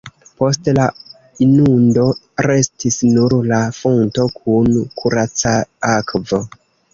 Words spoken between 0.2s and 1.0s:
Post la